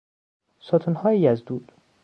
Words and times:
ستونهایی 0.59 1.27
از 1.27 1.45
دود 1.45 1.71